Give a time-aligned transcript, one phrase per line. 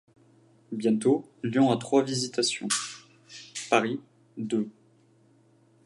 [0.71, 2.67] Bientôt, Lyon a trois Visitations,
[3.69, 3.99] Paris,
[4.35, 4.67] deux.